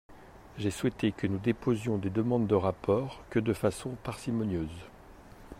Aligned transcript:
J’ai 0.57 0.71
souhaité 0.71 1.11
que 1.11 1.27
nous 1.27 1.35
ne 1.35 1.43
déposions 1.43 1.99
de 1.99 2.09
demandes 2.09 2.47
de 2.47 2.55
rapport 2.55 3.23
que 3.29 3.37
de 3.39 3.53
façon 3.53 3.91
parcimonieuse. 4.03 4.87